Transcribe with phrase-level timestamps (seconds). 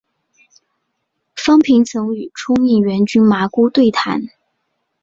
[1.35, 4.29] 方平曾与冲应元君麻姑对谈。